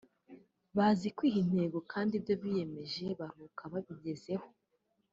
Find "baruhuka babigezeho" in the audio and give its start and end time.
3.19-4.47